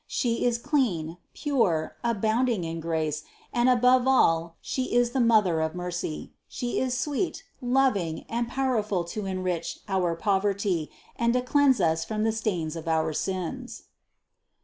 [0.07, 5.75] She is clean, pure, abounding in grace, and above all She is the Mother of
[5.75, 11.79] mercy; She is sweet, lov ing and powerful to enrich our poverty and to cleanse
[11.79, 13.83] us from the stains of all our sins.